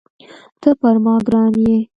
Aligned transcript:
ته 0.61 0.69
پر 0.79 0.95
ما 1.03 1.13
ګران 1.27 1.51
یې 1.65 1.77